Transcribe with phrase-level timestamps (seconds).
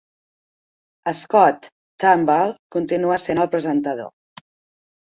[1.19, 1.69] Scott
[2.05, 4.15] Turnbull continua sent el presentador.